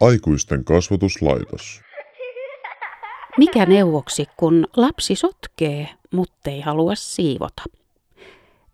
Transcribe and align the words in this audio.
Aikuisten 0.00 0.64
kasvatuslaitos. 0.64 1.80
Mikä 3.38 3.66
neuvoksi, 3.66 4.26
kun 4.36 4.66
lapsi 4.76 5.14
sotkee, 5.14 5.88
mutta 6.12 6.50
ei 6.50 6.60
halua 6.60 6.94
siivota? 6.94 7.62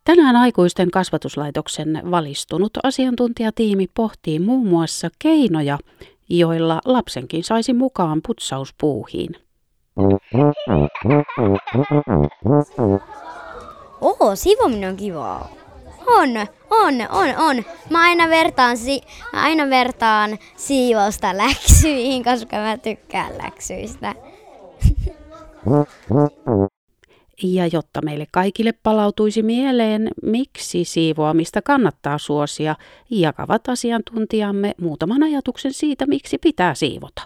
Tänään 0.04 0.36
aikuisten 0.36 0.90
kasvatuslaitoksen 0.90 2.02
valistunut 2.10 2.72
asiantuntijatiimi 2.82 3.86
pohtii 3.94 4.38
muun 4.38 4.66
muassa 4.66 5.08
keinoja, 5.18 5.78
joilla 6.28 6.80
lapsenkin 6.84 7.44
saisi 7.44 7.72
mukaan 7.72 8.20
putsauspuuhiin. 8.26 9.36
Oho, 14.02 14.36
siivominen 14.36 14.90
on 14.90 14.96
kivaa. 14.96 15.48
On, 16.06 16.28
on, 16.70 16.94
on, 17.10 17.28
on. 17.38 17.64
Mä 17.90 18.02
aina 18.02 18.28
vertaan, 18.28 18.76
si- 18.76 19.02
mä 19.32 19.42
aina 19.42 19.70
vertaan 19.70 20.38
siivousta 20.56 21.36
läksyihin, 21.36 22.24
koska 22.24 22.56
mä 22.56 22.78
tykkään 22.78 23.38
läksyistä. 23.38 24.14
Ja 27.42 27.66
jotta 27.72 28.02
meille 28.04 28.26
kaikille 28.32 28.72
palautuisi 28.82 29.42
mieleen, 29.42 30.08
miksi 30.22 30.84
siivoamista 30.84 31.62
kannattaa 31.62 32.18
suosia, 32.18 32.76
jakavat 33.10 33.68
asiantuntijamme 33.68 34.74
muutaman 34.80 35.22
ajatuksen 35.22 35.72
siitä, 35.72 36.06
miksi 36.06 36.38
pitää 36.38 36.74
siivota. 36.74 37.22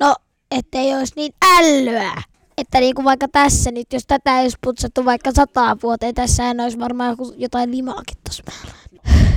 No, 0.00 0.14
ettei 0.50 0.94
olisi 0.94 1.12
niin 1.16 1.32
älyä. 1.58 2.12
Että 2.58 2.80
niinku 2.80 3.04
vaikka 3.04 3.28
tässä 3.28 3.70
nyt, 3.70 3.92
jos 3.92 4.06
tätä 4.06 4.38
ei 4.38 4.42
olisi 4.42 4.56
putsattu 4.64 5.04
vaikka 5.04 5.30
sataan 5.32 5.78
vuoteen, 5.82 6.14
tässä 6.14 6.48
ei 6.48 6.54
olisi 6.62 6.78
varmaan 6.78 7.10
joku- 7.10 7.34
jotain 7.36 7.70
limaakin 7.70 8.18
tuossa 8.24 8.42
päällä. 8.46 8.74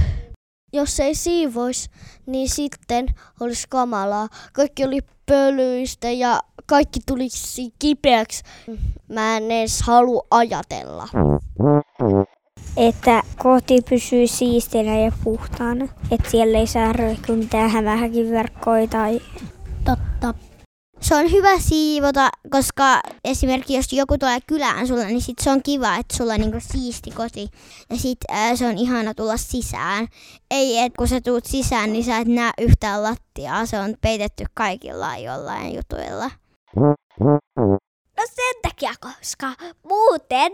Jos 0.74 1.00
ei 1.00 1.16
siivois, 1.16 1.90
niin 2.26 2.50
sitten 2.50 3.06
olisi 3.40 3.68
kamalaa. 3.70 4.28
Kaikki 4.54 4.86
oli 4.86 5.00
pölyistä 5.26 6.12
ja 6.12 6.40
kaikki 6.66 7.00
tulisi 7.06 7.74
kipeäksi. 7.80 8.44
Mä 9.14 9.38
en 9.38 9.52
edes 9.52 9.82
halua 9.82 10.22
ajatella. 10.32 11.08
että 12.78 13.24
koti 13.38 13.82
pysyy 13.90 14.28
siistinä 14.28 15.00
ja 15.00 15.12
puhtaana. 15.24 15.88
Että 16.12 16.30
siellä 16.30 16.58
ei 16.58 16.68
saa 16.68 16.94
roikkua 16.94 17.36
mitään 17.36 17.70
hämähäkin 17.70 18.32
verkkoja 18.32 18.88
tai 18.88 19.20
Totta. 19.86 20.47
Se 21.02 21.16
on 21.16 21.32
hyvä 21.32 21.60
siivota, 21.60 22.30
koska 22.50 23.02
esimerkiksi 23.24 23.74
jos 23.76 23.94
joku 23.94 24.18
tulee 24.18 24.40
kylään 24.48 24.88
sulle, 24.88 25.06
niin 25.06 25.22
sit 25.22 25.40
se 25.42 25.50
on 25.52 25.64
kiva, 25.64 25.96
että 25.96 26.18
sulla 26.18 26.34
on 26.34 26.40
niinku 26.40 26.58
siisti 26.72 27.12
koti. 27.12 27.50
Ja 27.90 27.98
sit 27.98 28.18
ää, 28.30 28.56
se 28.56 28.68
on 28.68 28.78
ihana 28.78 29.14
tulla 29.14 29.38
sisään. 29.38 30.08
Ei, 30.52 30.78
että 30.78 30.98
kun 30.98 31.08
sä 31.08 31.22
tuut 31.22 31.46
sisään, 31.46 31.94
niin 31.94 32.04
sä 32.04 32.18
et 32.18 32.28
näe 32.28 32.52
yhtään 32.58 33.04
lattiaa. 33.04 33.66
Se 33.66 33.80
on 33.80 33.96
peitetty 34.02 34.44
kaikilla 34.54 35.18
jollain 35.18 35.76
jutuilla. 35.76 36.32
No 38.18 38.24
sen 38.36 38.62
takia, 38.62 38.94
koska 39.00 39.54
muuten 39.84 40.52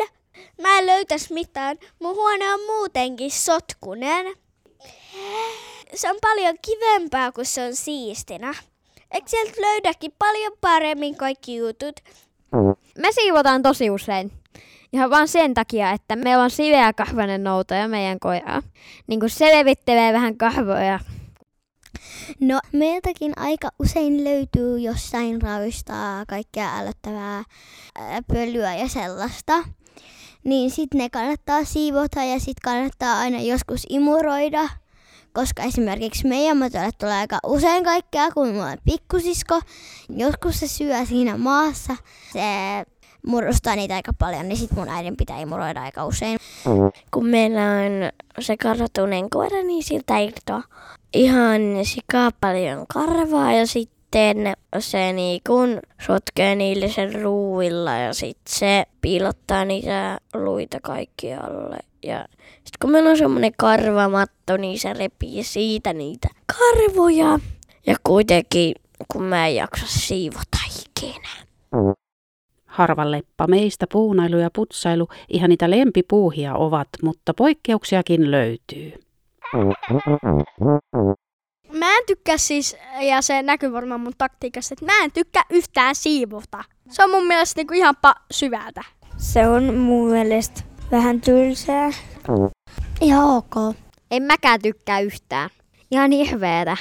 mä 0.61 0.79
en 0.79 0.85
löytäis 0.85 1.29
mitään. 1.31 1.77
Mun 1.99 2.15
huone 2.15 2.53
on 2.53 2.59
muutenkin 2.65 3.31
sotkunen. 3.31 4.25
Se 5.95 6.09
on 6.09 6.17
paljon 6.21 6.55
kivempaa, 6.61 7.31
kun 7.31 7.45
se 7.45 7.65
on 7.65 7.75
siistinä. 7.75 8.53
Eikö 9.13 9.27
sieltä 9.29 9.61
löydäkin 9.61 10.11
paljon 10.19 10.53
paremmin 10.61 11.15
kaikki 11.15 11.55
jutut? 11.55 11.99
Me 12.97 13.11
siivotaan 13.11 13.63
tosi 13.63 13.89
usein. 13.89 14.31
Ihan 14.93 15.09
vaan 15.09 15.27
sen 15.27 15.53
takia, 15.53 15.91
että 15.91 16.15
meillä 16.15 16.43
on 16.43 16.49
siveä 16.49 16.93
kahvanen 16.93 17.43
noutaja 17.43 17.87
meidän 17.87 18.19
koiraa. 18.19 18.61
Niin 19.07 19.19
kuin 19.19 19.29
se 19.29 19.57
levittelee 19.57 20.13
vähän 20.13 20.37
kahvoja. 20.37 20.99
No, 22.39 22.59
meiltäkin 22.71 23.33
aika 23.35 23.69
usein 23.79 24.23
löytyy 24.23 24.79
jossain 24.79 25.41
ravistaa 25.41 26.25
kaikkea 26.27 26.77
älyttävää 26.77 27.43
ää, 27.95 28.21
pölyä 28.27 28.75
ja 28.75 28.87
sellaista. 28.87 29.53
Niin 30.43 30.71
sitten 30.71 30.97
ne 30.97 31.09
kannattaa 31.09 31.63
siivota 31.63 32.23
ja 32.23 32.39
sitten 32.39 32.63
kannattaa 32.63 33.19
aina 33.19 33.41
joskus 33.41 33.85
imuroida. 33.89 34.69
Koska 35.33 35.63
esimerkiksi 35.63 36.27
meidän 36.27 36.57
matolle 36.57 36.89
tulee 36.99 37.13
aika 37.13 37.39
usein 37.45 37.83
kaikkea, 37.83 38.31
kun 38.31 38.47
mulla 38.47 38.65
on 38.65 38.77
pikkusisko. 38.85 39.61
Joskus 40.09 40.59
se 40.59 40.67
syö 40.67 41.05
siinä 41.05 41.37
maassa. 41.37 41.95
Se 42.33 42.41
murustaa 43.27 43.75
niitä 43.75 43.95
aika 43.95 44.11
paljon, 44.19 44.49
niin 44.49 44.57
sitten 44.57 44.79
mun 44.79 44.89
äidin 44.89 45.17
pitää 45.17 45.39
imuroida 45.39 45.81
aika 45.81 46.05
usein. 46.05 46.39
Kun 47.11 47.25
meillä 47.25 47.61
on 47.61 48.11
se 48.39 48.57
karvatunen 48.57 49.29
koira, 49.29 49.63
niin 49.63 49.83
siltä 49.83 50.17
irtoaa 50.17 50.63
ihan 51.13 51.61
sikaa 51.83 52.31
paljon 52.41 52.85
karvaa 52.93 53.53
ja 53.53 53.67
sitten 53.67 54.02
se 54.79 55.13
niin 55.13 55.41
kun 55.47 55.79
sotkee 56.01 56.55
niille 56.55 56.89
sen 56.89 57.21
ruuilla 57.21 57.91
ja 57.91 58.13
sitten 58.13 58.53
se 58.53 58.85
piilottaa 59.01 59.65
niitä 59.65 60.19
luita 60.33 60.79
kaikkialle. 60.81 61.77
Ja 62.03 62.25
sitten 62.39 62.77
kun 62.81 62.91
meillä 62.91 63.09
on 63.09 63.17
semmoinen 63.17 63.51
karvamatto, 63.57 64.57
niin 64.57 64.79
se 64.79 64.93
repii 64.93 65.43
siitä 65.43 65.93
niitä 65.93 66.27
karvoja. 66.57 67.39
Ja 67.87 67.95
kuitenkin, 68.03 68.75
kun 69.13 69.23
mä 69.23 69.47
en 69.47 69.55
jaksa 69.55 69.85
siivota 69.87 70.57
ikinä. 70.81 71.29
Harva 72.65 73.11
leppa 73.11 73.47
meistä 73.47 73.85
puunailu 73.91 74.37
ja 74.37 74.49
putsailu 74.55 75.07
ihan 75.29 75.49
niitä 75.49 75.69
lempipuuhia 75.69 76.55
ovat, 76.55 76.87
mutta 77.03 77.33
poikkeuksiakin 77.33 78.31
löytyy. 78.31 78.93
Mä 81.73 81.97
en 81.97 82.03
tykkää 82.07 82.37
siis, 82.37 82.75
ja 83.01 83.21
se 83.21 83.41
näkyy 83.41 83.71
varmaan 83.73 84.01
mun 84.01 84.13
taktiikassa, 84.17 84.73
että 84.73 84.85
mä 84.85 85.03
en 85.03 85.11
tykkää 85.11 85.43
yhtään 85.49 85.95
siivota. 85.95 86.63
Se 86.89 87.03
on 87.03 87.09
mun 87.09 87.27
mielestä 87.27 87.59
niinku 87.59 87.73
ihan 87.73 87.95
pa- 88.07 88.21
syvältä. 88.31 88.83
Se 89.17 89.47
on 89.47 89.73
mun 89.75 90.11
mielestä 90.11 90.61
vähän 90.91 91.21
tylsää. 91.21 91.89
Ihan 93.01 93.29
ok. 93.29 93.75
En 94.11 94.23
mäkään 94.23 94.61
tykkää 94.61 94.99
yhtään. 94.99 95.49
Ihan 95.91 96.11
hirveetä. 96.11 96.77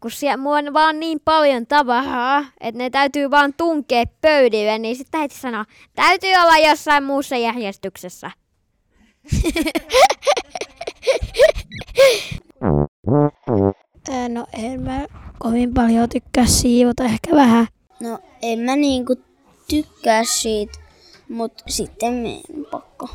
Kun 0.00 0.10
siellä 0.10 0.36
mulla 0.36 0.56
on 0.56 0.72
vaan 0.72 1.00
niin 1.00 1.20
paljon 1.24 1.66
tavaraa, 1.66 2.44
että 2.60 2.78
ne 2.78 2.90
täytyy 2.90 3.30
vaan 3.30 3.54
tunkea 3.54 4.04
pöydille, 4.20 4.78
niin 4.78 4.96
sitten 4.96 5.20
heti 5.20 5.34
sanoo, 5.34 5.64
täytyy 5.94 6.30
olla 6.42 6.58
jossain 6.58 7.04
muussa 7.04 7.36
järjestyksessä. 7.36 8.30
kovin 15.66 15.74
paljon 15.74 16.08
tykkää 16.08 16.46
siivota, 16.46 17.04
ehkä 17.04 17.36
vähän. 17.36 17.66
No 18.00 18.18
en 18.42 18.58
mä 18.58 18.76
niinku 18.76 19.16
tykkää 19.70 20.24
siitä, 20.24 20.78
mutta 21.28 21.64
sitten 21.68 22.12
meidän 22.12 22.42
on 22.56 22.66
pakko. 22.70 23.08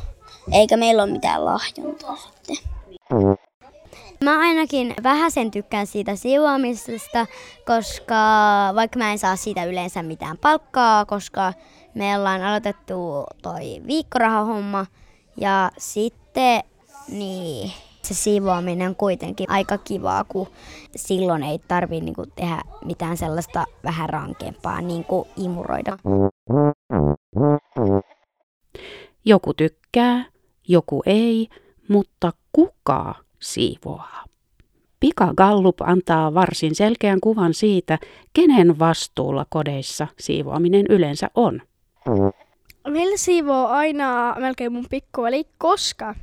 Eikä 0.52 0.76
meillä 0.76 1.02
ole 1.02 1.12
mitään 1.12 1.44
lahjontaa 1.44 2.16
sitten. 2.16 2.56
Mä 4.24 4.38
ainakin 4.38 4.94
vähäsen 5.02 5.50
tykkään 5.50 5.86
siitä 5.86 6.16
siivoamisesta, 6.16 7.26
koska 7.66 8.14
vaikka 8.74 8.98
mä 8.98 9.12
en 9.12 9.18
saa 9.18 9.36
siitä 9.36 9.64
yleensä 9.64 10.02
mitään 10.02 10.38
palkkaa, 10.38 11.04
koska 11.04 11.52
me 11.94 12.18
ollaan 12.18 12.42
aloitettu 12.42 13.24
toi 13.42 13.82
viikkorahahomma 13.86 14.86
ja 15.36 15.70
sitten 15.78 16.62
niin 17.08 17.72
se 18.04 18.14
siivoaminen 18.14 18.88
on 18.88 18.96
kuitenkin 18.96 19.50
aika 19.50 19.78
kivaa, 19.78 20.24
kun 20.24 20.46
silloin 20.96 21.42
ei 21.42 21.58
tarvi 21.68 22.00
niinku 22.00 22.26
tehdä 22.26 22.62
mitään 22.84 23.16
sellaista 23.16 23.64
vähän 23.84 24.08
rankempaa, 24.08 24.80
niin 24.80 25.04
kuin 25.04 25.28
imuroida. 25.36 25.98
Joku 29.24 29.54
tykkää, 29.54 30.24
joku 30.68 31.02
ei, 31.06 31.48
mutta 31.88 32.32
kuka 32.52 33.14
siivoaa? 33.40 34.24
Pika 35.00 35.32
Gallup 35.36 35.80
antaa 35.80 36.34
varsin 36.34 36.74
selkeän 36.74 37.20
kuvan 37.20 37.54
siitä, 37.54 37.98
kenen 38.32 38.78
vastuulla 38.78 39.46
kodeissa 39.48 40.06
siivoaminen 40.18 40.86
yleensä 40.88 41.30
on. 41.34 41.62
Meillä 42.88 43.16
siivoo 43.16 43.66
aina 43.66 44.36
melkein 44.38 44.72
mun 44.72 44.86
pikkuveli, 44.90 45.44
koska 45.58 46.14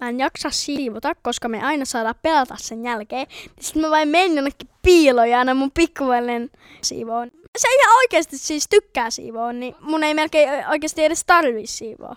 mä 0.00 0.08
en 0.08 0.18
jaksa 0.18 0.50
siivota, 0.50 1.14
koska 1.22 1.48
me 1.48 1.62
aina 1.62 1.84
saadaan 1.84 2.14
pelata 2.22 2.54
sen 2.58 2.84
jälkeen. 2.84 3.26
Sitten 3.60 3.82
mä 3.82 3.90
vain 3.90 4.08
menen 4.08 4.34
jonnekin 4.34 4.68
piiloon 4.82 5.30
ja 5.30 5.38
aina 5.38 5.54
mun 5.54 5.70
pikkuvelen 5.70 6.50
siivoon. 6.82 7.30
Se 7.58 7.68
ihan 7.68 7.96
oikeasti 7.96 8.38
siis 8.38 8.68
tykkää 8.68 9.10
siivoa, 9.10 9.52
niin 9.52 9.74
mun 9.80 10.04
ei 10.04 10.14
melkein 10.14 10.68
oikeasti 10.68 11.04
edes 11.04 11.24
tarvii 11.24 11.66
siivoa. 11.66 12.16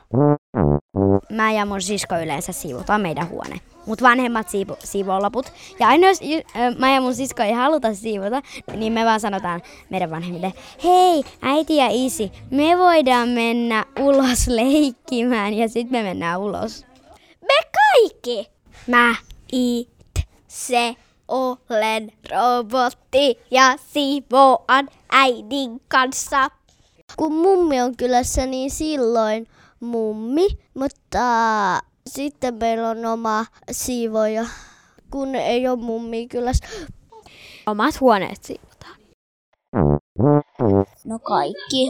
Mä 1.30 1.52
ja 1.52 1.66
mun 1.66 1.82
sisko 1.82 2.16
yleensä 2.16 2.52
siivotaan 2.52 3.02
meidän 3.02 3.30
huone. 3.30 3.56
Mut 3.86 4.02
vanhemmat 4.02 4.50
siivo, 4.50 4.78
siivoo 4.80 5.22
loput. 5.22 5.54
Ja 5.80 5.88
aina 5.88 6.08
jos 6.08 6.20
äh, 6.56 6.76
mä 6.78 6.94
ja 6.94 7.02
mun 7.02 7.16
sisko 7.16 7.44
ei 7.44 7.52
haluta 7.52 7.94
siivota, 7.94 8.42
niin 8.76 8.94
me 8.94 9.06
vaan 9.06 9.20
sanotaan 9.20 9.62
meidän 9.90 10.12
vanhemmille, 10.12 10.54
hei 10.84 11.24
äiti 11.42 11.76
ja 11.76 11.88
isi, 11.90 12.32
me 12.52 12.78
voidaan 12.78 13.30
mennä 13.30 13.86
ulos 14.00 14.48
leikkimään 14.48 15.54
ja 15.54 15.70
sitten 15.70 16.00
me 16.00 16.04
mennään 16.04 16.40
ulos. 16.40 16.91
Kaikki! 18.02 18.52
Mä 18.88 19.16
itse 19.52 20.96
olen 21.28 22.12
robotti 22.32 23.40
ja 23.52 23.76
siivoan 23.78 24.90
äidin 25.12 25.82
kanssa. 25.88 26.50
Kun 27.18 27.34
mummi 27.34 27.82
on 27.82 27.98
kylässä, 27.98 28.46
niin 28.46 28.72
silloin 28.72 29.48
mummi, 29.80 30.48
mutta 30.74 31.20
sitten 32.10 32.54
meillä 32.54 32.90
on 32.90 33.06
oma 33.06 33.46
siivoja, 33.72 34.46
kun 35.12 35.36
ei 35.36 35.68
ole 35.68 35.80
mummi 35.80 36.28
kylässä. 36.28 36.68
Omat 37.68 38.00
huoneet 38.00 38.44
siivotaan. 38.44 38.96
No 41.06 41.20
kaikki. 41.20 41.88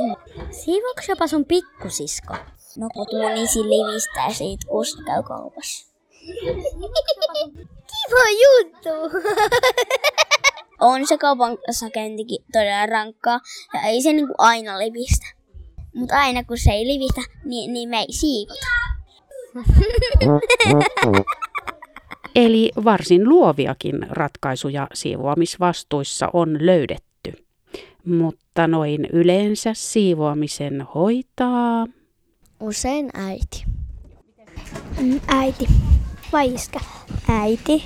Siivoako 0.51 1.01
jopa 1.07 1.27
sun 1.27 1.45
pikkusisko? 1.45 2.35
No 2.77 2.89
kun 2.93 3.07
mun 3.11 3.37
isi 3.37 3.59
livistää 3.59 4.33
siitä, 4.33 4.67
kun 4.67 4.85
käy 5.05 5.23
kaupassa. 5.23 5.90
Kiva 7.91 8.25
juttu! 8.43 8.89
On 10.79 11.07
se 11.07 11.17
kaupan 11.17 11.57
käyntikin 11.93 12.45
todella 12.51 12.85
rankkaa 12.85 13.39
ja 13.73 13.81
ei 13.81 14.01
se 14.01 14.13
niinku 14.13 14.33
aina 14.37 14.79
livistä. 14.79 15.25
Mutta 15.95 16.19
aina 16.19 16.43
kun 16.43 16.57
se 16.57 16.71
ei 16.71 16.87
livistä, 16.87 17.21
niin, 17.45 17.73
niin 17.73 17.89
me 17.89 17.99
ei 17.99 18.07
siivota. 18.11 18.67
Eli 22.35 22.71
varsin 22.83 23.29
luoviakin 23.29 24.07
ratkaisuja 24.09 24.87
siivoamisvastuissa 24.93 26.29
on 26.33 26.57
löydetty. 26.59 27.45
Mutta 28.05 28.67
noin 28.67 29.07
yleensä 29.13 29.73
siivoamisen 29.73 30.81
hoitaa... 30.95 31.85
Usein 32.59 33.09
äiti. 33.13 33.65
Äiti. 35.27 35.67
Vai 36.31 36.53
iskä? 36.53 36.79
Äiti. 37.29 37.83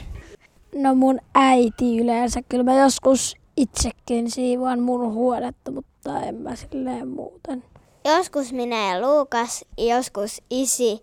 No 0.75 0.95
mun 0.95 1.19
äiti 1.35 1.97
yleensä. 1.99 2.41
Kyllä 2.49 2.63
mä 2.63 2.79
joskus 2.79 3.35
itsekin 3.57 4.31
siivoan 4.31 4.79
mun 4.79 5.13
huonetta, 5.13 5.71
mutta 5.71 6.21
en 6.21 6.35
mä 6.35 6.55
silleen 6.55 7.07
muuten. 7.07 7.63
Joskus 8.05 8.53
minä 8.53 8.93
ja 8.93 9.01
Luukas, 9.01 9.65
joskus 9.77 10.41
isi 10.49 11.01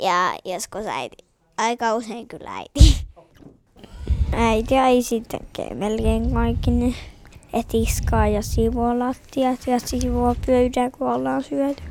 ja 0.00 0.34
joskus 0.44 0.86
äiti. 0.86 1.16
Aika 1.56 1.94
usein 1.94 2.28
kyllä 2.28 2.50
äiti. 2.56 3.06
Äiti 4.32 4.74
ja 4.74 4.88
isi 4.88 5.20
tekee 5.20 5.74
melkein 5.74 6.32
kaikki 6.32 6.70
ne. 6.70 6.94
Et 7.52 7.74
iskaa 7.74 8.28
ja 8.28 8.42
siivoo 8.42 8.98
lattiat 8.98 9.66
ja 9.66 9.78
siivoo 9.78 10.34
pöydän, 10.46 10.92
kun 10.92 11.12
ollaan 11.12 11.42
syöty. 11.42 11.82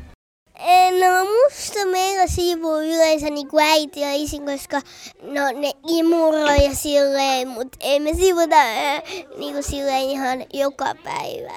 No 0.68 1.26
musta 1.26 1.86
meillä 1.92 2.28
siivoo 2.28 2.82
yleensä 2.82 3.30
niin 3.30 3.48
kuin 3.48 3.66
äiti 3.66 4.00
ja 4.00 4.14
isi, 4.14 4.40
koska 4.40 4.82
no, 5.22 5.62
ne 5.62 5.72
imuroi 5.88 6.64
ja 6.64 6.76
silleen, 6.76 7.48
mutta 7.48 7.78
ei 7.82 8.00
me 8.00 8.14
siivota 8.14 8.56
äh, 8.56 9.04
niin 9.38 9.54
kuin 9.54 9.64
silleen 9.64 10.02
ihan 10.02 10.46
joka 10.54 10.96
päivä. 11.04 11.54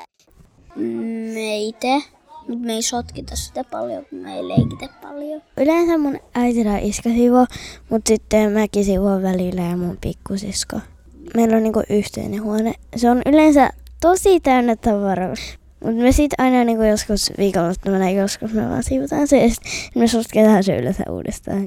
Meitä. 1.34 2.10
Mutta 2.48 2.66
me 2.66 2.72
ei 2.72 2.82
sotkita 2.82 3.36
sitä 3.36 3.64
paljon, 3.64 4.06
kun 4.10 4.18
me 4.18 4.36
ei 4.36 4.48
leikitä 4.48 4.88
paljon. 5.02 5.42
Yleensä 5.56 5.98
mun 5.98 6.18
äiti 6.34 6.60
ja 6.60 6.78
iskä 6.78 7.08
siivoo, 7.08 7.46
mutta 7.90 8.08
sitten 8.08 8.52
mäkin 8.52 8.84
siivoon 8.84 9.22
välillä 9.22 9.62
ja 9.62 9.76
mun 9.76 9.98
pikkusisko. 10.00 10.80
Meillä 11.34 11.56
on 11.56 11.62
niinku 11.62 11.82
yhteinen 11.90 12.42
huone. 12.42 12.74
Se 12.96 13.10
on 13.10 13.22
yleensä 13.26 13.70
tosi 14.00 14.40
täynnä 14.40 14.76
tavaraa. 14.76 15.34
Mutta 15.84 16.02
me 16.02 16.12
sitten 16.12 16.44
aina 16.44 16.64
niinku 16.64 16.82
joskus 16.82 17.32
viikonloppuna 17.38 18.10
joskus 18.10 18.52
me 18.52 18.68
vaan 18.68 18.82
siivotaan 18.82 19.28
se 19.28 19.42
ja 19.42 19.48
sitten 19.48 19.72
me 19.94 20.06
sotketaan 20.06 20.64
se 20.64 20.76
yleensä 20.78 21.04
uudestaan. 21.10 21.66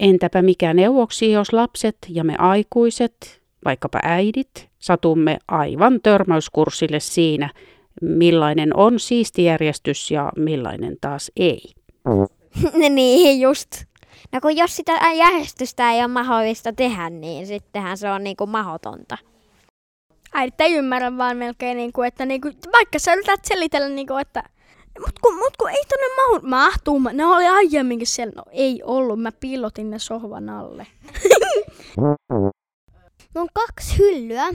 Entäpä 0.00 0.42
mikä 0.42 0.74
neuvoksi, 0.74 1.32
jos 1.32 1.52
lapset 1.52 1.96
ja 2.08 2.24
me 2.24 2.34
aikuiset, 2.38 3.42
vaikkapa 3.64 3.98
äidit, 4.02 4.68
satumme 4.78 5.38
aivan 5.48 6.00
törmäyskurssille 6.02 7.00
siinä, 7.00 7.50
millainen 8.02 8.76
on 8.76 9.00
siistijärjestys 9.00 10.10
ja 10.10 10.32
millainen 10.36 10.96
taas 11.00 11.32
ei. 11.36 11.62
niin, 12.90 13.40
just. 13.40 13.70
No 14.32 14.40
kun 14.40 14.56
jos 14.56 14.76
sitä 14.76 14.92
järjestystä 15.14 15.92
ei 15.92 16.00
ole 16.00 16.08
mahdollista 16.08 16.72
tehdä, 16.72 17.10
niin 17.10 17.46
sittenhän 17.46 17.98
se 17.98 18.10
on 18.10 18.24
niinku 18.24 18.46
mahdotonta. 18.46 19.18
Äidit 20.34 20.60
ei 20.60 20.74
ymmärrä 20.74 21.16
vaan 21.16 21.36
melkein, 21.36 21.76
niinku, 21.76 22.02
että 22.02 22.26
niinku, 22.26 22.50
vaikka 22.72 22.98
sä 22.98 23.14
yrität 23.14 23.44
selitellä, 23.44 23.88
niinku, 23.88 24.16
että 24.16 24.42
mut 24.98 25.18
kun, 25.22 25.36
mut 25.36 25.56
kun 25.56 25.70
ei 25.70 25.82
tonne 25.88 26.06
mahu, 26.16 26.40
mahtuu, 26.42 26.98
ne 27.12 27.26
oli 27.26 27.46
aiemminkin 27.46 28.06
siellä, 28.06 28.32
no 28.36 28.42
ei 28.50 28.82
ollut, 28.84 29.22
mä 29.22 29.32
piilotin 29.32 29.90
ne 29.90 29.98
sohvan 29.98 30.48
alle. 30.48 30.86
on 33.40 33.48
kaksi 33.52 33.98
hyllyä. 33.98 34.46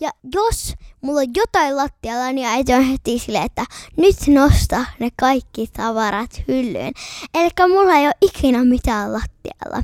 Ja 0.00 0.10
jos 0.34 0.74
mulla 1.00 1.20
on 1.20 1.26
jotain 1.36 1.76
lattialla, 1.76 2.32
niin 2.32 2.46
äiti 2.46 2.74
on 2.74 2.82
heti 2.82 3.18
silleen, 3.18 3.44
että 3.44 3.64
nyt 3.96 4.16
nosta 4.28 4.84
ne 4.98 5.08
kaikki 5.20 5.66
tavarat 5.72 6.42
hyllyyn. 6.48 6.92
Eli 7.34 7.50
mulla 7.68 7.94
ei 7.94 8.06
ole 8.06 8.14
ikinä 8.22 8.64
mitään 8.64 9.12
lattialla. 9.12 9.82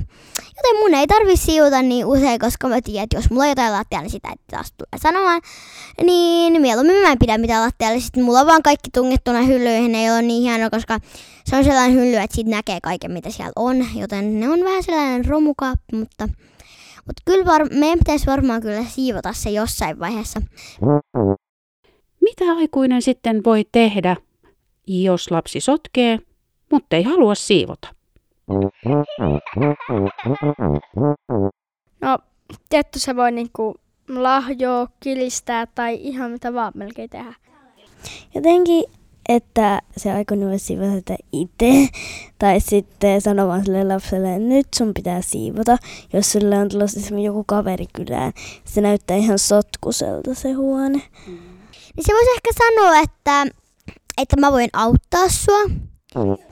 Joten 0.57 0.79
mun 0.79 0.93
ei 0.93 1.07
tarvi 1.07 1.37
siuta 1.37 1.81
niin 1.81 2.05
usein, 2.05 2.39
koska 2.39 2.67
mä 2.67 2.81
tiedän, 2.81 3.03
että 3.03 3.17
jos 3.17 3.29
mulla 3.29 3.43
on 3.43 3.49
jotain 3.49 3.73
lattialla, 3.73 4.03
niin 4.03 4.11
sitä 4.11 4.29
ei 4.29 4.35
taas 4.51 4.71
tule 4.77 4.87
sanomaan. 5.01 5.41
Niin 6.03 6.61
mieluummin 6.61 7.01
mä 7.01 7.11
en 7.11 7.19
pidä 7.19 7.37
mitään 7.37 7.63
lattialla. 7.63 7.99
Sitten 7.99 8.23
mulla 8.23 8.39
on 8.39 8.47
vaan 8.47 8.63
kaikki 8.63 8.89
tungettuna 8.93 9.41
hyllyihin, 9.41 9.95
ei 9.95 10.11
ole 10.11 10.21
niin 10.21 10.43
hienoa, 10.43 10.69
koska 10.69 10.99
se 11.45 11.55
on 11.55 11.63
sellainen 11.63 11.97
hylly, 11.97 12.15
että 12.15 12.35
siitä 12.35 12.51
näkee 12.51 12.79
kaiken, 12.83 13.11
mitä 13.11 13.29
siellä 13.29 13.51
on. 13.55 13.87
Joten 13.95 14.39
ne 14.39 14.49
on 14.49 14.59
vähän 14.63 14.83
sellainen 14.83 15.25
romukaappi, 15.25 15.95
mutta 15.95 16.29
mutta 17.05 17.21
kyllä 17.25 17.45
var- 17.45 17.73
meidän 17.73 17.99
pitäisi 17.99 18.25
varmaan 18.25 18.61
kyllä 18.61 18.83
siivota 18.83 19.33
se 19.33 19.49
jossain 19.49 19.99
vaiheessa. 19.99 20.41
Mitä 22.21 22.45
aikuinen 22.57 23.01
sitten 23.01 23.43
voi 23.45 23.65
tehdä, 23.71 24.15
jos 24.87 25.31
lapsi 25.31 25.59
sotkee, 25.59 26.19
mutta 26.71 26.95
ei 26.95 27.03
halua 27.03 27.35
siivota? 27.35 27.87
No, 32.01 32.17
tietty 32.69 32.99
se 32.99 33.15
voi 33.15 33.31
niinku 33.31 33.75
lahjoa, 34.09 34.87
kilistää 34.99 35.65
tai 35.65 35.97
ihan 36.01 36.31
mitä 36.31 36.53
vaan 36.53 36.71
melkein 36.75 37.09
tehdä. 37.09 37.33
Jotenkin 38.35 38.83
että 39.29 39.81
se 39.97 40.11
aikuinen 40.11 40.59
siivota 40.59 41.15
itse. 41.31 41.87
Tai 42.39 42.59
sitten 42.59 43.21
sanomaan 43.21 43.65
sille 43.65 43.83
lapselle, 43.83 44.35
että 44.35 44.49
nyt 44.49 44.67
sun 44.75 44.93
pitää 44.93 45.21
siivota. 45.21 45.77
Jos 46.13 46.31
sulle 46.31 46.57
on 46.57 46.69
tulossa 46.69 47.19
joku 47.23 47.43
kaveri 47.47 47.85
kylään, 47.93 48.33
se 48.65 48.81
näyttää 48.81 49.17
ihan 49.17 49.39
sotkuselta 49.39 50.33
se 50.33 50.51
huone. 50.51 51.01
Mm. 51.27 51.37
Niin 51.95 52.05
se 52.05 52.13
voisi 52.13 52.31
ehkä 52.31 52.49
sanoa, 52.57 52.99
että, 52.99 53.45
että 54.17 54.39
mä 54.39 54.51
voin 54.51 54.69
auttaa 54.73 55.29
sua. 55.29 55.84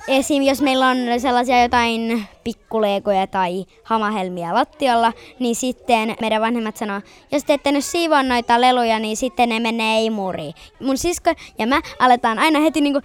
Esim. 0.08 0.44
jos 0.44 0.62
meillä 0.62 0.88
on 0.88 0.98
sellaisia 1.18 1.64
jotain 1.64 2.26
pikkuleikoja 2.44 3.28
tai 3.28 3.66
hamahelmiä 3.84 4.54
lattialla, 4.54 5.14
niin 5.40 5.56
sitten 5.56 6.16
meidän 6.22 6.42
vanhemmat 6.42 6.78
sanoo, 6.78 7.02
jos 7.32 7.44
te 7.44 7.54
ette 7.54 7.72
nyt 7.72 7.86
siivoa 7.86 8.24
noita 8.24 8.62
leluja, 8.62 9.00
niin 9.00 9.18
sitten 9.18 9.50
ne 9.50 9.60
menee 9.60 10.04
imuriin. 10.04 10.54
Mun 10.80 10.98
sisko 10.98 11.34
ja 11.60 11.68
mä 11.68 11.82
aletaan 12.00 12.40
aina 12.40 12.60
heti 12.60 12.82
niinku, 12.82 13.02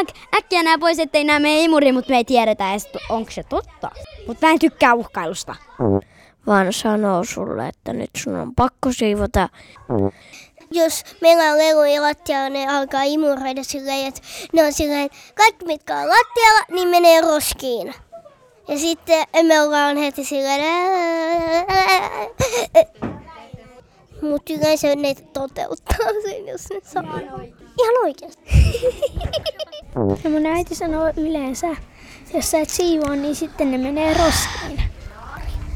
äk, 0.00 0.08
äkkiä 0.38 0.62
nää 0.62 0.78
pois, 0.78 0.98
ettei 0.98 1.24
nää 1.24 1.40
mene 1.40 1.60
imuriin, 1.60 1.94
mutta 1.94 2.10
me 2.10 2.16
ei 2.16 2.24
tiedetä 2.24 2.70
edes, 2.70 2.88
onko 3.10 3.30
se 3.30 3.42
totta. 3.42 3.90
Mutta 4.26 4.46
mä 4.46 4.52
en 4.52 4.58
tykkää 4.58 4.94
uhkailusta. 4.94 5.54
Vaan 6.46 6.72
sanoo 6.72 7.24
sulle, 7.24 7.68
että 7.68 7.92
nyt 7.92 8.10
sun 8.16 8.34
on 8.36 8.54
pakko 8.54 8.92
siivota 8.92 9.48
jos 10.72 11.04
meillä 11.20 11.44
on 11.44 11.58
leluja 11.58 12.02
lattialla, 12.02 12.48
ne 12.48 12.66
alkaa 12.68 13.02
imuroida 13.02 13.64
silleen, 13.64 14.06
että 14.06 14.20
ne 14.52 14.64
on 14.64 14.72
silleen, 14.72 15.10
kaikki 15.34 15.64
mitkä 15.64 15.96
on 15.96 16.08
lattialla, 16.08 16.64
niin 16.70 16.88
menee 16.88 17.20
roskiin. 17.20 17.94
Ja 18.68 18.78
sitten 18.78 19.26
me 19.42 19.60
ollaan 19.60 19.96
heti 19.96 20.24
silleen, 20.24 20.62
mutta 24.22 24.52
yleensä 24.52 24.96
ne 24.96 25.14
toteuttaa 25.32 25.96
sen, 26.22 26.46
jos 26.46 26.70
ne 26.70 26.80
saa. 26.84 27.20
Ihan 27.80 28.04
oikeasti. 28.04 28.42
Ja 30.24 30.30
mun 30.30 30.46
äiti 30.46 30.74
sanoo 30.74 31.12
yleensä, 31.16 31.66
jos 32.34 32.50
sä 32.50 32.58
et 32.60 32.70
siivoa, 32.70 33.16
niin 33.16 33.34
sitten 33.34 33.70
ne 33.70 33.78
menee 33.78 34.14
roskiin. 34.14 34.82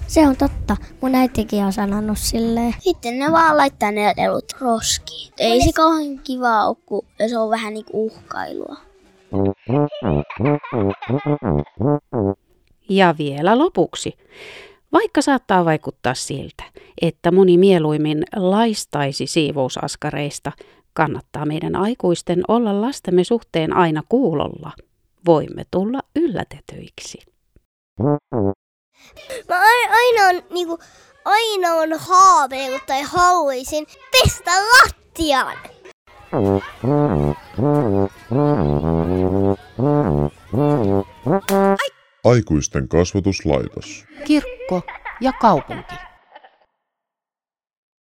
Se 0.06 0.28
on 0.28 0.36
totta. 0.36 0.76
Mun 1.00 1.14
äitikin 1.14 1.64
on 1.64 1.72
sanonut 1.72 2.18
silleen. 2.18 2.74
Sitten 2.78 3.18
ne 3.18 3.32
vaan 3.32 3.56
laittaa 3.56 3.90
ne 3.90 4.14
lelut 4.16 4.52
roskiin. 4.60 5.32
Ei 5.38 5.60
se 5.60 5.72
kauhean 5.72 6.18
kiva 6.24 6.64
ole, 6.64 6.76
kun 6.86 7.02
se 7.28 7.38
on 7.38 7.50
vähän 7.50 7.74
niinku 7.74 8.06
uhkailua. 8.06 8.76
Ja 12.88 13.14
vielä 13.18 13.58
lopuksi. 13.58 14.12
Vaikka 14.92 15.22
saattaa 15.22 15.64
vaikuttaa 15.64 16.14
siltä, 16.14 16.64
että 17.02 17.30
moni 17.32 17.58
mieluimmin 17.58 18.24
laistaisi 18.36 19.26
siivousaskareista, 19.26 20.52
kannattaa 20.92 21.46
meidän 21.46 21.76
aikuisten 21.76 22.42
olla 22.48 22.80
lastemme 22.80 23.24
suhteen 23.24 23.72
aina 23.72 24.02
kuulolla. 24.08 24.72
Voimme 25.26 25.62
tulla 25.70 26.00
yllätetyiksi. 26.16 27.18
Mä 29.48 29.60
aina 29.90 30.28
on, 30.28 30.42
niinku, 30.50 30.78
aina 31.24 31.74
on 31.74 31.88
haaveilut 31.98 32.86
tai 32.86 33.02
haluaisin 33.02 33.86
pestä 34.12 34.50
lattian. 34.50 35.56
Aikuisten 42.24 42.88
kasvatuslaitos. 42.88 44.04
Kirkko 44.24 44.82
ja 45.20 45.32
kaupunki. 45.32 45.94